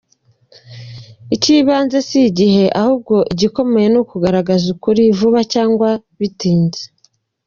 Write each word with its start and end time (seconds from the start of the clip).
Icy’ibanze 1.35 1.97
si 2.07 2.19
igihe, 2.29 2.63
ahubwo 2.79 3.15
igikomeye 3.33 3.87
ni 3.89 3.99
ukugaragaza 4.03 4.65
ukuri, 4.75 5.01
vuba 5.17 5.39
cyangwa 5.53 5.89
bitinze. 6.19 6.83